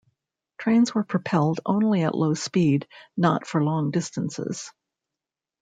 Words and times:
Trains 0.57 0.95
were 0.95 1.03
propelled 1.03 1.59
only 1.63 2.01
at 2.01 2.15
low 2.17 2.33
speed, 2.33 2.87
not 3.15 3.45
for 3.45 3.63
long 3.63 3.91
distances. 3.91 4.71